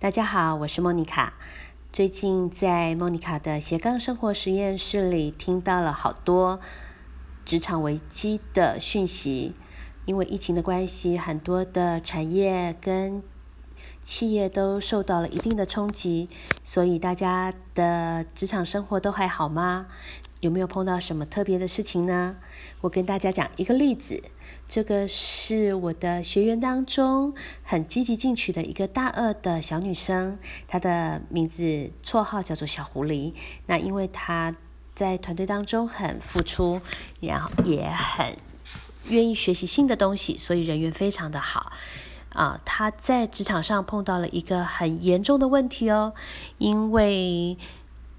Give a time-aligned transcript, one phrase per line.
[0.00, 1.34] 大家好，我是莫妮卡。
[1.90, 6.60] 最近在莫妮卡的斜杠生活实验室里，听到了好多
[7.44, 9.56] 职场危机的讯息。
[10.04, 13.24] 因为疫情的关系，很多的产业跟
[14.08, 16.30] 企业都受到了一定的冲击，
[16.64, 19.86] 所以大家的职场生活都还好吗？
[20.40, 22.36] 有没有碰到什么特别的事情呢？
[22.80, 24.24] 我跟大家讲一个例子，
[24.66, 33.34] 这个是我的学员当中很积极进取的一个大二的小女生，她的名字绰号叫做小狐狸。
[33.66, 34.56] 那因为她
[34.94, 36.80] 在团队当中很付出，
[37.20, 38.34] 然后也很
[39.10, 41.72] 愿意学习新的东西，所以人缘非常的好。
[42.32, 46.14] 啊，他在职场上碰到了一个很严重的问题哦，
[46.58, 47.58] 因为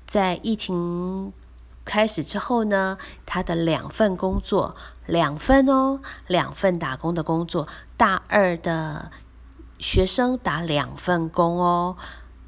[0.05, 1.33] 在疫情。
[1.85, 4.75] 开始之后呢，他的两份工作，
[5.07, 7.67] 两份哦，两份打工的工作，
[7.97, 9.09] 大二的
[9.79, 11.97] 学生打两份工哦，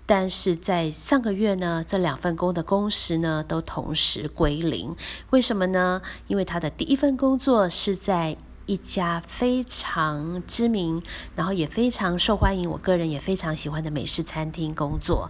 [0.05, 4.95] 但是在上个月呢，这两份工的工时呢都同时归零，
[5.31, 6.03] 为什么呢？
[6.27, 8.37] 因为他的第一份工作是在
[8.71, 11.03] 一家非常知名，
[11.35, 15.29] 然后也非常受欢迎，我个人也非常喜欢的美式餐厅工作。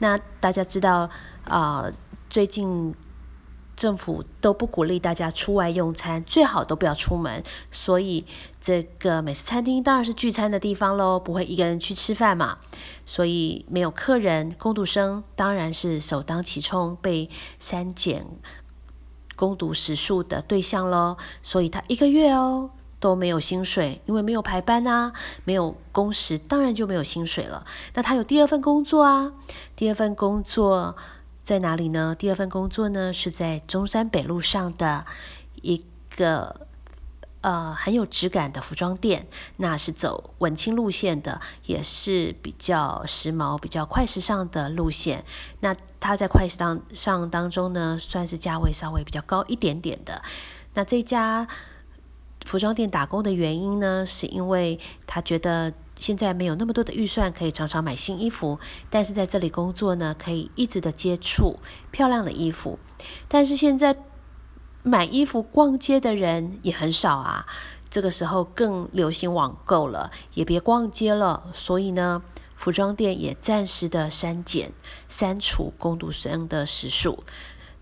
[0.00, 1.08] 那大家知道
[1.44, 1.86] 啊，
[2.28, 2.92] 最近。
[3.74, 7.42] 政府都不鼓励大家出外用餐，最好都不要出门。
[7.72, 8.24] 所以
[8.60, 12.58] 这个美食餐厅当然是聚餐的地方喽，不会一个人去吃饭嘛。
[13.06, 18.26] 所以没有客人，工读生当然是首当其冲被删减
[19.42, 21.16] 攻读时数的对象喽。
[21.42, 25.12] 所以他一个月哦都没有薪水，因为没有排班啊，
[25.42, 27.66] 没有工时，当然就没有薪水了。
[27.94, 29.32] 那他有第二份工作啊，
[29.74, 30.94] 第二份工作。
[31.44, 32.14] 在哪里呢？
[32.16, 35.04] 第二份工作呢，是在中山北路上的
[35.60, 35.84] 一
[36.16, 36.68] 个
[37.42, 39.26] 呃很有质感的服装店，
[39.58, 45.24] 那是走文青路线的，也是比较时髦、比较快时尚的路线。
[45.60, 50.22] 那它在快时尚上当中呢，算是价位稍微比较高一点点的。
[50.74, 51.46] 那这家
[52.46, 55.72] 服装店打工的原因呢，是因为他觉得。
[55.98, 58.58] 现在没有那么多的预算可以常常买新衣服，
[58.90, 61.60] 但是在这里工作呢，可以一直的接触
[61.92, 62.76] 漂亮的衣服。
[63.28, 63.94] 但是现在
[64.82, 67.46] 买衣服逛街的人也很少啊，
[67.88, 71.44] 这个时候更流行网购了，也别逛街了。
[71.54, 72.22] 所以呢，
[72.56, 74.72] 服装店也暂时的删减、
[75.08, 77.22] 删除工读生的时数。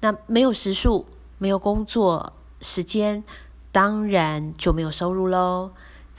[0.00, 1.06] 那没有时数，
[1.38, 3.24] 没有工作时间，
[3.72, 5.70] 当然就没有收入喽。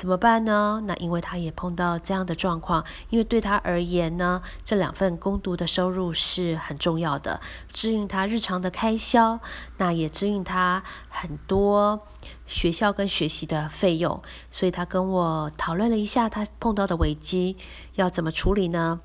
[0.01, 0.81] 怎么办呢？
[0.87, 7.39] 那因为他也碰到这样的状况，因为对他而言呢，这两份攻读的收入是很重要的，
[7.71, 9.39] 支应他日常的开销，
[9.77, 12.01] 那也支应他很多
[12.47, 14.19] 学校跟学习的费用。
[14.49, 17.55] 所以他跟我讨论了一下他碰到的危机
[17.93, 19.01] 要怎么处理呢？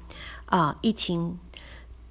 [0.46, 1.38] 啊，疫情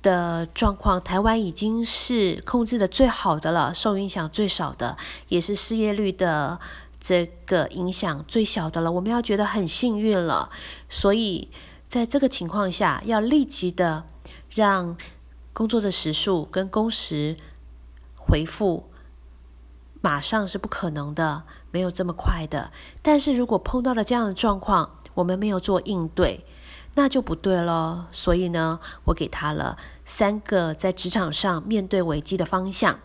[0.04, 4.96] 的状况，台湾已经是控制的最好的了，受影响最少的，
[5.30, 6.60] 也是失业率的。
[7.08, 10.50] 这个影响最小的了，我们要觉得很幸运了。
[10.90, 11.52] 所以
[11.88, 14.08] 在这个情况下，要立即的
[14.50, 14.98] 让
[15.54, 17.38] 工作的时数跟工时
[18.16, 18.90] 回复，
[20.02, 22.72] 马上是不可能的，没有这么快的。
[23.04, 26.44] 但是如果碰到了这样的状况，我们没有做应对，
[26.96, 28.08] 那就不对了。
[28.12, 33.00] 所以呢，我给他了三个在职场上面对危机的方向。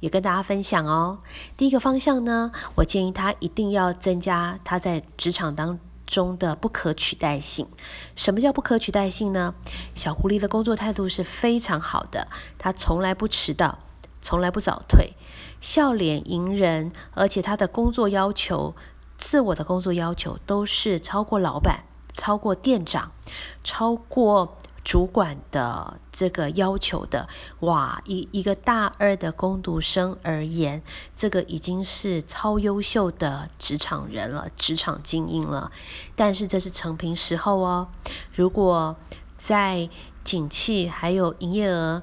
[0.00, 1.18] 也跟大家分享哦。
[1.56, 7.66] 第一个方向呢，我建议他一定要增加他在职场当中的不可取代性。
[8.14, 9.54] 什么叫不可取代性呢？
[9.94, 13.78] 小狐狸的工作态度是非常好的，他从来不迟到，
[14.20, 15.14] 从来不早退，
[15.60, 18.74] 笑脸迎人，而且他的工作要求、
[19.16, 23.12] 自我的工作要求都是超过老板、超过店长、
[23.62, 24.58] 超过。
[24.84, 27.26] 主管的这个要求的
[27.60, 30.82] 哇，一一个大二的攻读生而言，
[31.16, 35.72] 这个已经是超优秀的职场人了，职场精英了。
[36.14, 37.88] 但是这是成平时候哦，
[38.34, 38.96] 如果
[39.36, 39.88] 在
[40.22, 42.02] 景气还有营业额。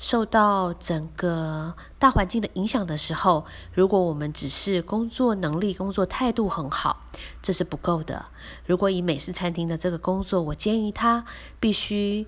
[0.00, 3.44] 受到整个大环境的影响的时候，
[3.74, 7.04] 如果我们只是工作能力、工作态度很好，
[7.42, 8.24] 这是不够的。
[8.64, 11.26] 如果以美式餐厅的这个工作，我建议他
[11.60, 12.26] 必须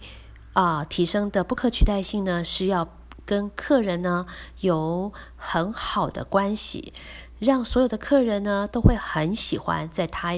[0.53, 2.87] 啊提升的不可取代性呢，是要
[3.25, 4.27] 跟客人呢
[4.61, 6.93] 有很好的关系，
[7.39, 10.35] 让所有的客人呢都会很喜欢在他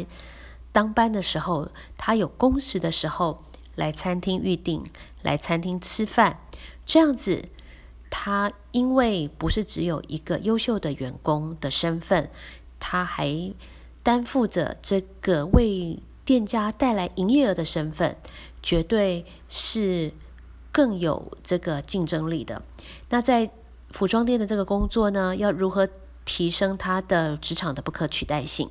[0.70, 3.42] 当班的时候，他有工时的时候
[3.74, 4.84] 来餐厅预定，
[5.22, 6.38] 来餐厅吃饭。
[6.86, 7.48] 这样子，
[8.10, 12.30] 他因为不是只有一个优秀的员工的身份，
[12.78, 13.52] 他还
[14.02, 18.16] 担负着这个为店家带来营业额的身份，
[18.62, 20.12] 绝对是
[20.70, 22.62] 更有这个竞争力的。
[23.08, 23.50] 那在
[23.90, 25.88] 服装店的这个工作呢，要如何
[26.24, 28.68] 提升他的职场的不可取代性？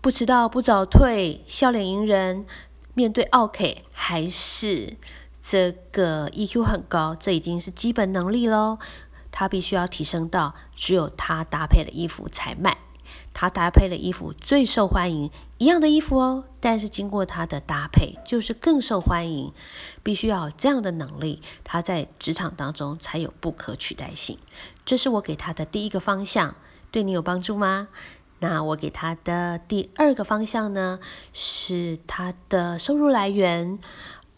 [0.00, 2.46] 不迟到，不早退，笑脸迎人，
[2.94, 4.96] 面对 OK，还是
[5.40, 8.78] 这个 EQ 很高，这已经是基本能力喽。
[9.30, 12.78] 他必须要提升到只有他搭配的衣服才卖，
[13.32, 19.52] 他搭配的衣服最受欢迎，一样的衣服哦，但是经过他的搭配就是更受欢迎。
[20.02, 24.38] 必须要有这样的能力，他在职场当中才有不可取代性。
[24.84, 26.56] 这是我给他的第一个方向，
[26.90, 27.88] 对你有帮助吗？
[28.40, 31.00] 那我给他的第二个方向呢，
[31.32, 33.80] 是他的收入来源，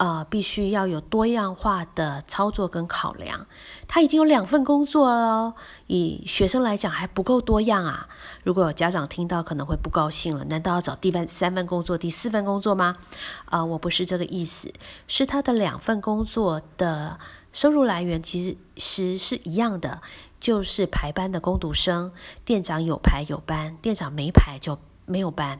[0.01, 3.45] 呃，必须要有多样化的操作跟考量。
[3.87, 5.53] 他已经有两份工作了，
[5.85, 8.09] 以学生来讲还不够多样啊。
[8.43, 12.97] 如果有家长听到可能会不高兴了，难道要找第三份工作、第四份工作吗？
[13.45, 14.73] 啊，我不是这个意思，
[15.07, 17.19] 是他的两份工作的
[17.53, 20.01] 收入来源其实是一样的。
[20.39, 22.11] 就是排班的工读生，
[22.43, 25.59] 店长有排有班，店长没排就没有班。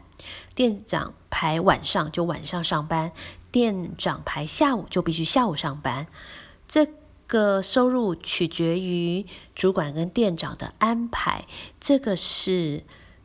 [0.56, 3.12] 店长排晚上就晚上上班，
[3.52, 6.08] 店长排下午就必须下午上班。
[6.68, 6.88] 这
[7.28, 11.46] 个收入取决于主管跟店长的安排，
[11.80, 12.84] 这个是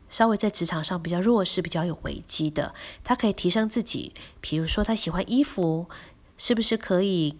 [0.09, 2.73] 稍微在职场上比较弱势、比较有危机的。
[3.03, 5.87] 他可以提升自己，比如说他喜欢衣服，
[6.37, 7.37] 是不是可以？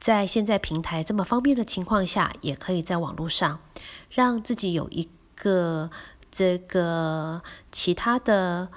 [0.00, 3.60] 在现在平台这么方便的情况下，也可以在网络上
[4.10, 5.92] 让自己有一个
[6.32, 7.40] 这个
[7.70, 8.68] 其他的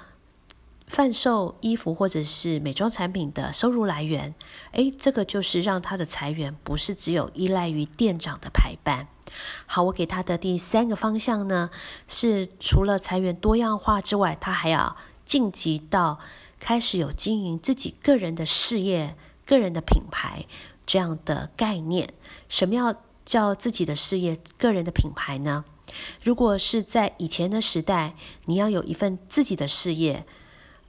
[0.86, 4.34] 贩售衣服或者是美妆产品的收入来源。
[4.72, 9.06] 诶，这个就是让他的裁员不是只有依赖于店长的排班。
[9.66, 11.70] 好，我给他的第三个方向呢，
[12.08, 16.18] 是除了裁员多样化之外，他还要晋级到
[16.58, 20.46] 开始有经营自己个人的事业、个人的品牌。
[20.88, 22.14] 这样的概念，
[22.48, 22.94] 什么要
[23.24, 25.64] 叫自己的事业、个人的品牌呢？
[26.22, 30.24] 如果是在以前的时代，你要有一份自己的事业，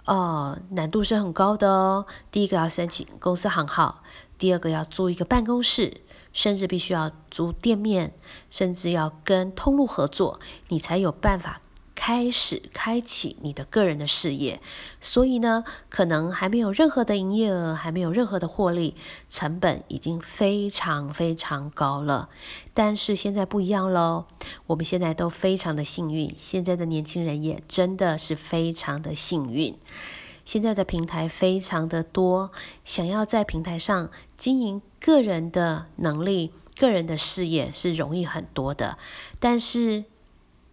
[0.07, 2.05] 哦，难度是很高的哦。
[2.31, 4.01] 第一个要申请公司行号，
[4.37, 6.01] 第二个要租一个办公室，
[6.31, 8.13] 甚至必须要租店面，
[8.49, 10.39] 甚至要跟通路合作，
[10.69, 11.61] 你才有办法。
[11.99, 14.61] 开始开启你的个人的事业，
[15.01, 18.95] 所以呢，可能还没有任何的营业额，还没有任何的获利，
[19.27, 22.29] 成本已经非常非常高了。
[22.75, 24.25] 但是现在不一样喽，
[24.67, 29.75] 我们现在都非常的幸运，现在的年轻人也真的是非常的幸运。
[30.45, 32.51] 现在的平台非常的多，
[32.85, 38.99] 想要在平台上经营个人的能力、个人的事业是容易很多的，
[39.39, 40.05] 但是。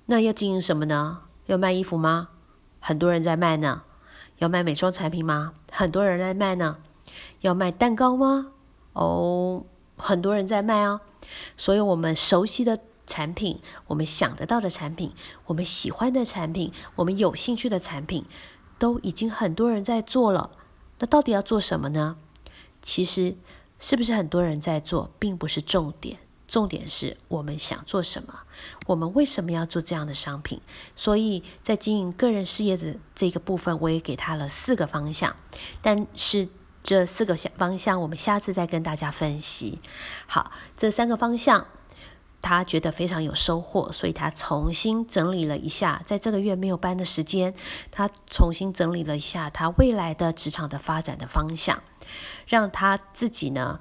[0.06, 1.22] 那要经营什么呢？
[1.46, 2.28] 要卖衣服吗？
[2.78, 3.82] 很多人在卖呢。
[4.38, 5.54] 要卖美妆产品吗？
[5.70, 6.78] 很多人在卖呢。
[7.40, 8.52] 要卖蛋糕吗？
[8.92, 9.64] 哦，
[9.96, 11.00] 很多人在卖啊。
[11.56, 15.14] 所有我们熟悉的产品，我们想得到的产品，
[15.46, 18.26] 我们喜欢的产品，我们有兴趣的产品，
[18.78, 20.50] 都已经很多人在做了。
[20.98, 22.16] 那到底要做什么呢？
[22.82, 23.36] 其实，
[23.78, 26.18] 是不是很多人在做，并不是重点。
[26.54, 28.32] 重点是我们想做什么，
[28.86, 30.60] 我们为什么要做这样的商品？
[30.94, 35.34] 所以在经营个人事业的这个部分，我也给他了四个方向。
[35.82, 36.48] 但是
[36.84, 39.81] 这四个方向，我们下次再跟大家分析。
[40.29, 41.67] 好，这三个方向
[42.40, 47.52] 他觉得非常有收获，所以他重新整理了一下，在这个月没有班的时间，
[47.90, 51.82] 他重新整理了一下他未来的职场的发展的方向，
[52.46, 53.81] 让他自己呢。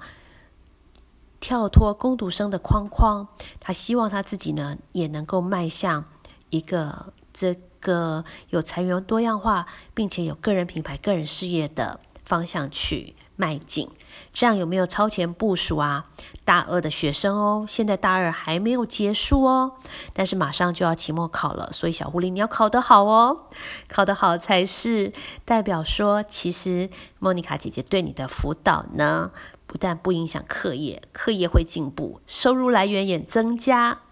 [1.44, 3.28] 跳脱攻读生的框框，
[3.60, 6.06] 他希望他自己呢也能够迈向
[6.48, 13.90] 一个这个有裁员多样化，并且有个人品牌、个人事业的方向去迈进。
[14.32, 16.06] 这样有没有超前部署啊？
[16.46, 19.72] 大二的学生哦，现在大二还没有结束哦，
[20.14, 23.48] 但是马上就要期末考了，所以小狐狸你要考得好哦，
[23.86, 25.12] 考得好才是
[25.44, 29.30] 代表说，其实莫妮卡姐姐对你的辅导呢。
[29.74, 34.02] 不但不影响课业，课业会进步，收入来源也增加。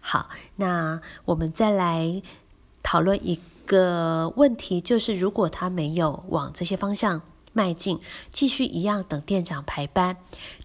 [0.00, 2.20] 好，那我们再来
[2.82, 8.00] 讨论一个问题，就是如果他没有往这些方向迈进，
[8.32, 10.16] 继续一样等店长排班，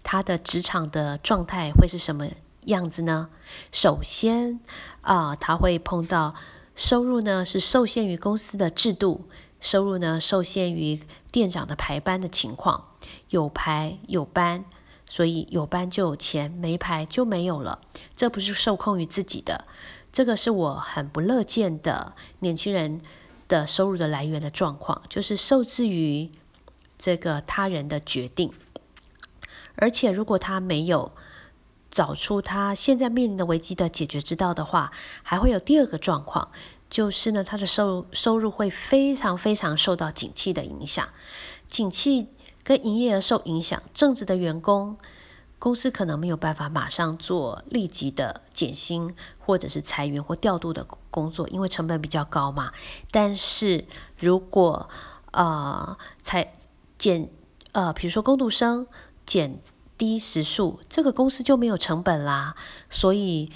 [0.02, 2.26] 他的职场的状态会是什么
[2.64, 3.28] 样子呢？
[3.70, 4.58] 首先
[5.02, 6.34] 啊，他会碰到
[6.74, 9.28] 收入呢是受限于公司的制度，
[9.60, 11.00] 收入呢受限于
[11.30, 12.86] 店长的排班的情况。
[13.30, 14.64] 有排有班，
[15.06, 17.80] 所以有班就有钱，没排就没有了。
[18.14, 19.66] 这不是受控于自己的，
[20.12, 22.14] 这个是我很不乐见的。
[22.40, 23.00] 年轻人
[23.48, 26.30] 的收入的来源的状况，就是受制于
[26.98, 28.52] 这个他人的决定。
[29.76, 31.12] 而且，如果他没有
[31.90, 36.50] 找出他现在面临的危机的解决之道的话，还会有第二个状况，
[36.90, 41.08] 就是呢，他的收收入会非常非常受到景气的影响。
[41.68, 42.26] 景气
[42.64, 44.98] 跟营业额受影响，正职的员工
[45.60, 52.72] 公司可能没有办法马上做立即的减薪，或者是裁员或调度的工作，因为成本比较高嘛。
[53.12, 53.86] 但是
[54.18, 54.90] 如果
[55.30, 56.54] 呃裁
[56.98, 57.30] 减
[57.72, 58.86] 呃，比如说工读生
[59.24, 59.62] 减。
[60.00, 62.56] 低时数，这个公司就没有成本啦，
[62.88, 63.52] 所以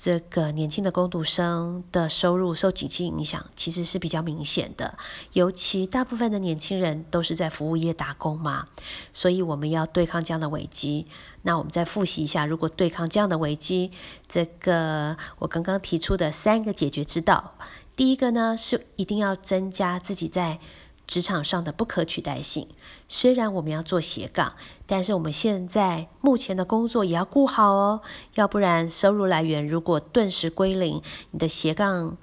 [0.00, 4.96] 这个年轻的工读生的收入受景气影响，其实是比较明显的。
[5.32, 8.68] 尤其大部分的年轻人都是在服务业打工嘛，
[9.12, 11.08] 所以我们要对抗这样的危机。
[11.42, 13.90] 那我们再复习一下，如果对抗这样的危机，
[14.28, 17.54] 这个我刚刚提出的三个解决之道，
[17.96, 20.60] 第一个呢是一定要增加自己在。
[21.08, 22.68] 职场上的不可取代性，
[23.08, 24.52] 虽然我们要做斜杠，
[24.86, 28.02] 但是我们现在目前的工作也要顾好哦，
[28.34, 32.18] 要不然收入来源如果顿时归零，你的斜杠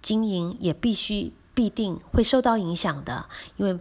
[0.00, 3.26] 经营也必须必定会受到影响的，
[3.56, 3.80] 因为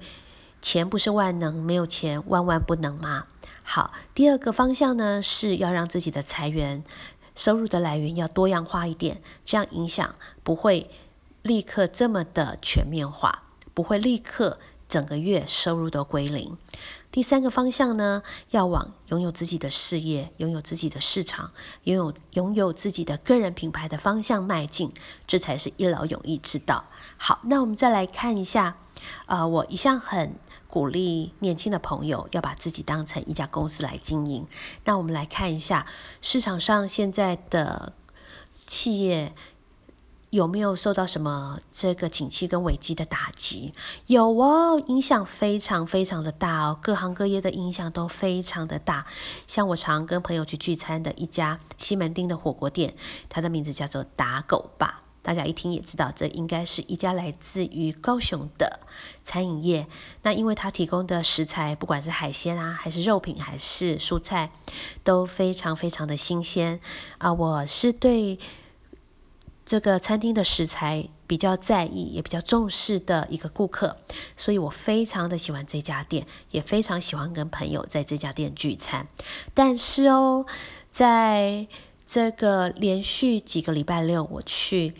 [0.60, 3.28] 钱不是万能，没有钱万万不能嘛。
[3.62, 6.84] 好，第二个方向呢是要让自己的财源
[7.36, 10.90] 收入的来源要多样化一点，这样影响不会
[11.44, 13.44] 立刻这么的全面化。
[13.78, 14.58] 不会立刻
[14.90, 16.58] 整个月收入都归零。
[17.12, 21.52] 第三个方向呢，要往拥有自己的事业、拥有自己的市场、
[21.84, 24.92] 拥有拥有自己的个人品牌的方向迈进，
[25.28, 26.86] 这才是一劳永逸之道。
[27.18, 28.78] 好，那我们再来看一下，
[29.28, 30.34] 呃，我一向很
[30.68, 34.48] 鼓励年轻的朋友要把自己当成一家公司来经营。
[34.86, 35.86] 那我们来看一下
[36.20, 37.94] 市场上现在的
[38.66, 39.36] 企业。
[40.30, 43.74] 有没有受到什么这个景气跟危机的打击？
[44.08, 49.06] 有哦，影响非常非常的大哦，各行各业的影响都非常的大。
[49.48, 52.94] 像我常跟朋友去聚餐的一家西门町的火锅店，
[53.30, 55.04] 它的名字叫做打狗吧。
[55.22, 58.82] 大家一听也知道，这应该是一家来自于高雄的
[59.24, 59.88] 餐饮业。
[60.24, 64.52] 那因为它提供的食材，不管是海鲜啊，还是肉品，还是蔬菜，
[65.06, 66.82] 都非常非常的新鲜
[67.18, 67.32] 啊。
[67.32, 68.38] 我是对。
[69.68, 73.98] 这个餐厅的食材比较在意，也比较重视的一个顾客，
[74.38, 79.06] 所以我非常的喜欢这家店，也非常喜欢跟朋友在这家店聚餐。
[79.54, 80.46] 但是哦，
[80.90, 81.68] 在
[82.06, 84.94] 这个连续几个礼拜六我去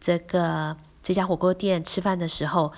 [0.00, 2.72] 这个这家火锅店吃饭的时候，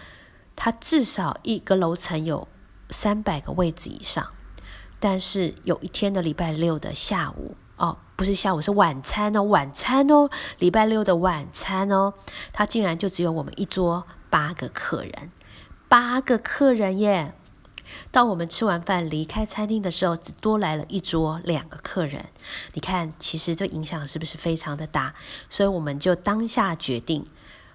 [0.56, 2.48] 它至少一个楼层有
[2.90, 4.32] 三百个位置以上，
[4.98, 7.54] 但是有一天的礼拜六的下午。
[7.76, 12.14] 哦，不是下午，是晚餐哦，晚餐哦，礼拜六的晚餐哦，
[12.52, 15.30] 他竟然就只有我们一桌八个客人，
[15.86, 17.34] 八个客人耶！
[18.10, 22.24] 当我们吃完饭离开餐厅的时候，只多来了一桌两个客人。
[22.72, 25.14] 你看，其实这影响是不是非常的大？
[25.50, 27.26] 所以我们就当下决定，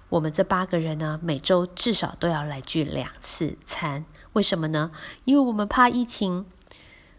[0.08, 4.04] 我们这八个人呢，每周至少都要来聚两次餐。
[4.32, 4.90] 为什么呢？
[5.24, 6.44] 因为我们怕疫情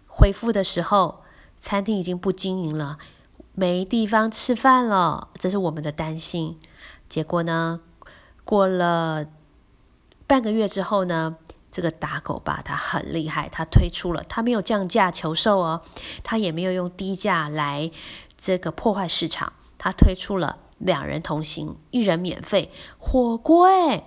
[0.09, 1.23] 恢复的时候。
[1.63, 2.98] 餐厅已经不经营了，
[3.53, 6.60] 没地方吃饭了，这是我们的担心。
[7.08, 7.79] 结果呢，
[8.43, 9.27] 过了
[10.27, 11.38] 半个月之后呢，
[11.72, 15.82] 这个打狗吧，他很厉害，他推出了，他没有降价求售哦，
[16.22, 17.89] 他也没有用低价来
[18.38, 23.67] 这个破坏市场，他推出了两人同行，一人免费火锅。
[23.67, 24.03] 哎，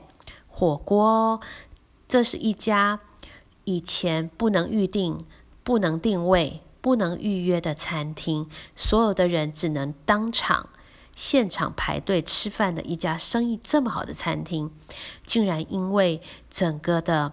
[0.47, 1.41] 火锅，
[2.07, 3.01] 这是一家
[3.65, 5.19] 以前不能预定、
[5.65, 6.61] 不能定位。
[6.87, 10.69] 不能预约的餐厅，所有的人只能当场
[11.17, 14.71] 现场排队吃饭的一家生意这么好的餐厅，
[15.25, 17.33] 竟然因为整个的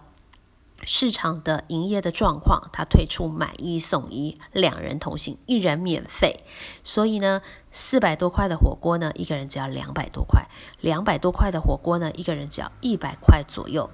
[0.82, 6.40] 市场的营业的状况，他推出买一送一，两人同行，一人免费。
[6.82, 10.48] 所以呢，四百多块的火锅呢，一个人只要两百多块；
[10.80, 13.88] 两百多块的火锅呢，一个人只要一百块左右。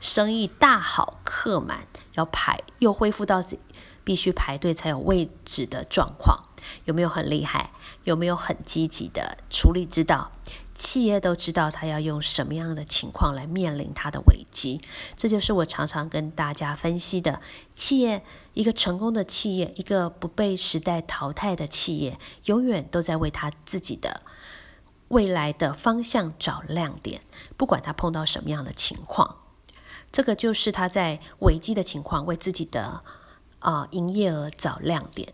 [0.00, 3.56] 生意大好，客满，要排又恢复到这。
[4.04, 6.44] 必须排队才有位置的状况，
[6.84, 7.70] 有没有很厉害？
[8.04, 10.30] 有没有很积极的处理之道？
[10.74, 14.82] 企业都知道他要用什么样的情况来面临他的危机，
[15.16, 17.40] 这就是我常常跟大家分析的：
[17.74, 24.22] 企业一个成功的企业，一个不被时代淘汰的企业，永远都在为他自己的
[25.08, 27.22] 未来的方向找亮点，
[27.56, 29.36] 不管他碰到什么样的情况，
[30.10, 33.02] 这个就是他在危机的情况为自己的。
[33.64, 35.32] 啊，营业额找亮点，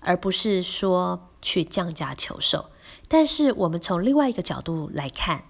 [0.00, 2.66] 而不是说去降价求售。
[3.08, 5.44] 但是我们从另外一个角度来看，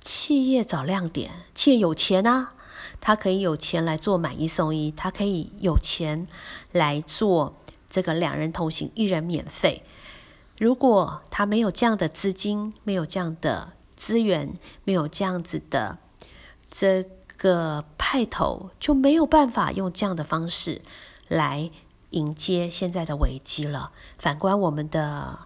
[0.00, 2.54] 企业找亮点，企业有钱啊，
[3.02, 6.26] 他可以有钱来做买一送一，他可以有钱
[6.72, 7.54] 来做
[7.90, 9.84] 这个两人同行一人免费。
[10.58, 14.54] 如果他没有这样的资金，没有这样的资源，
[14.84, 15.98] 没有这样子的
[16.70, 17.04] 这
[17.36, 20.80] 个派头，就没有办法用这样的方式
[21.32, 21.70] 来
[22.10, 23.92] 迎接现在的危机了。
[24.18, 25.38] 反观我们的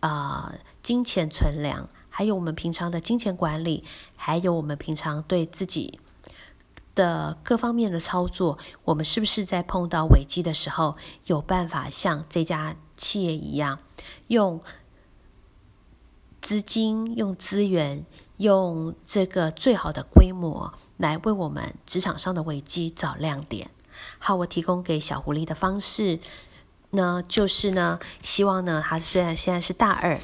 [0.00, 1.88] 啊金钱存粮。
[2.12, 3.84] 还有我们平常的金钱管理，
[4.16, 6.00] 还有我们平常对自己
[6.94, 10.96] 的各方面的操作，我们是不是在碰到危机的时候，
[11.26, 13.78] 有办法像这家企业一样，
[14.26, 14.60] 用
[16.40, 18.04] 资金、用资源、
[18.38, 23.70] 用这个最好的规模，来为我们职场上的危机找亮点？
[24.18, 26.18] 好，我提供给小狐狸的方式
[26.90, 30.20] 呢，就是呢，希望呢，他虽然现在是大二。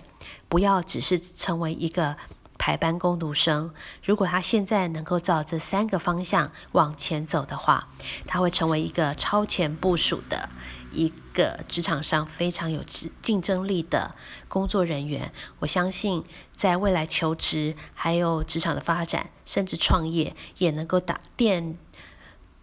[0.49, 2.17] 不要只是成为一个
[2.57, 3.73] 排班工读生。
[4.03, 7.89] 如果他现在能够照这三个方向往前走的话，
[8.27, 10.49] 他会成为一个超前部署的
[10.93, 12.83] 一个职场上非常有
[13.23, 14.15] 竞争力的
[14.49, 15.33] 工作人员。
[15.61, 21.77] 我相信，在未来求职、还有职场的发展，甚至创业，也能够打电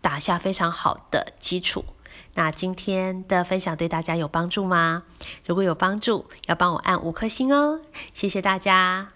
[0.03, 1.85] 打下非常好的基础。
[2.33, 5.03] 那今天的分享对大家有帮助吗？
[5.45, 7.79] 如果有帮助，要帮我按五颗星哦，
[8.13, 9.07] 谢谢大家。